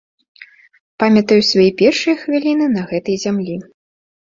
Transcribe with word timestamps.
Памятаю 1.03 1.39
свае 1.51 1.67
першыя 1.85 2.19
хвіліны 2.25 2.65
на 2.77 2.81
гэтай 2.91 3.25
зямлі. 3.29 3.65